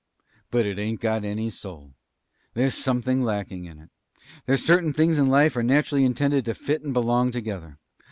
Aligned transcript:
But 0.49 0.65
it 0.65 0.79
ain't 0.79 0.99
got 0.99 1.23
any 1.23 1.51
soul. 1.51 1.93
There's 2.55 2.73
something 2.73 3.21
lacking 3.21 3.65
to 3.65 3.83
it. 3.83 3.89
There's 4.47 4.65
certain 4.65 4.93
things 4.93 5.19
in 5.19 5.27
life 5.27 5.53
that 5.53 5.59
are 5.59 5.63
naturally 5.63 6.05
intended 6.05 6.43
to 6.45 6.55
fit 6.55 6.81
and 6.81 6.91
belong 6.91 7.29
together. 7.29 7.77